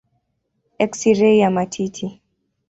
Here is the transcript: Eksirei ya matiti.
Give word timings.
Eksirei 0.79 1.39
ya 1.39 1.49
matiti. 1.51 2.07